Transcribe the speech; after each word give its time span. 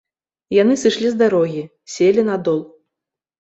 Яны 0.61 0.77
сышлі 0.83 1.11
з 1.15 1.19
дарогі, 1.19 1.61
селі 1.97 2.25
на 2.31 2.39
дол. 2.49 2.59